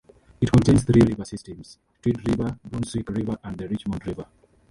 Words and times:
It 0.41 0.51
contains 0.51 0.83
three 0.83 1.03
river 1.05 1.25
systems, 1.25 1.77
Tweed 2.01 2.27
River, 2.27 2.57
Brunswick 2.65 3.07
River 3.09 3.37
and 3.43 3.55
the 3.55 3.67
Richmond 3.69 4.03
River. 4.07 4.25